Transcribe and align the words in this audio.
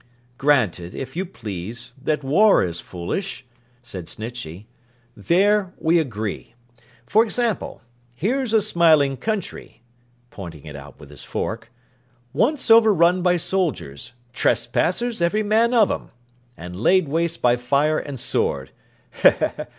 'Granted, 0.39 0.95
if 0.95 1.15
you 1.15 1.27
please, 1.27 1.93
that 2.01 2.23
war 2.23 2.63
is 2.63 2.81
foolish,' 2.81 3.45
said 3.83 4.07
Snitchey. 4.07 4.65
'There 5.15 5.73
we 5.77 5.99
agree. 5.99 6.55
For 7.05 7.23
example. 7.23 7.83
Here's 8.15 8.51
a 8.51 8.61
smiling 8.63 9.15
country,' 9.15 9.83
pointing 10.31 10.65
it 10.65 10.75
out 10.75 10.99
with 10.99 11.11
his 11.11 11.23
fork, 11.23 11.71
'once 12.33 12.71
overrun 12.71 13.21
by 13.21 13.37
soldiers—trespassers 13.37 15.21
every 15.21 15.43
man 15.43 15.71
of 15.71 15.91
'em—and 15.91 16.81
laid 16.81 17.07
waste 17.07 17.39
by 17.43 17.55
fire 17.55 17.99
and 17.99 18.19
sword. 18.19 18.71